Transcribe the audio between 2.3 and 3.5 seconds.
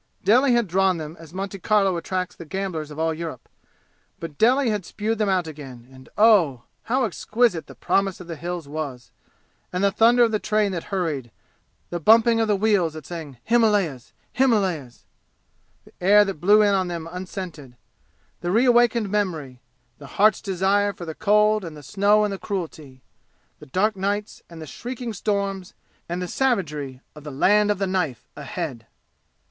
the gamblers of all Europe.